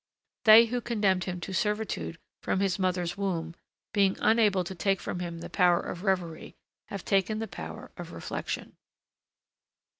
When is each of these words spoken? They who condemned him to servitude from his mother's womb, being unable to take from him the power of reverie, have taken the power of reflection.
They 0.45 0.65
who 0.65 0.81
condemned 0.81 1.25
him 1.25 1.39
to 1.41 1.53
servitude 1.53 2.17
from 2.41 2.59
his 2.59 2.79
mother's 2.79 3.17
womb, 3.17 3.53
being 3.93 4.17
unable 4.19 4.63
to 4.63 4.73
take 4.73 4.99
from 4.99 5.19
him 5.19 5.41
the 5.41 5.47
power 5.47 5.79
of 5.79 6.01
reverie, 6.01 6.55
have 6.87 7.05
taken 7.05 7.37
the 7.37 7.47
power 7.47 7.91
of 7.97 8.11
reflection. 8.11 8.77